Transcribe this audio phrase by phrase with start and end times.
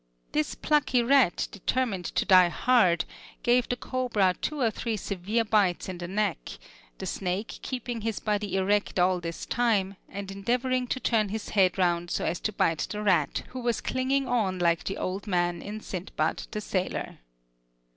[0.31, 3.05] This plucky rat, determined to die hard,
[3.43, 6.53] gave the cobra two or three severe bites in the neck,
[6.97, 11.77] the snake keeping his body erect all this time, and endeavoring to turn his head
[11.77, 15.61] round so as to bite the rat who was clinging on like the old man
[15.61, 17.19] in 'Sindbad the Sailor.'